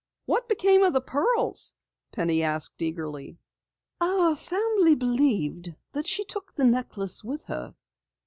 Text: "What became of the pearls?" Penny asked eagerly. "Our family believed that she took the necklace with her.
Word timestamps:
"What 0.25 0.49
became 0.49 0.81
of 0.81 0.93
the 0.93 1.01
pearls?" 1.01 1.73
Penny 2.11 2.41
asked 2.41 2.81
eagerly. 2.81 3.37
"Our 3.99 4.35
family 4.35 4.95
believed 4.95 5.75
that 5.91 6.07
she 6.07 6.23
took 6.23 6.55
the 6.55 6.63
necklace 6.65 7.23
with 7.23 7.43
her. 7.43 7.75